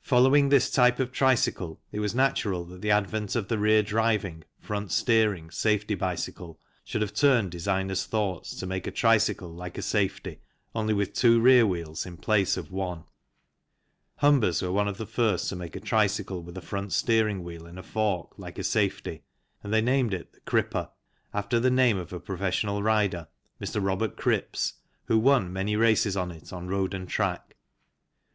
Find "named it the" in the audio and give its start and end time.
19.82-20.40